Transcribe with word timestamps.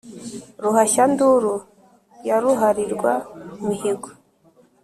ruhashyanduru 0.63 1.53
ya 2.27 2.37
ruharirwa 2.43 3.11
mihigo, 3.65 4.09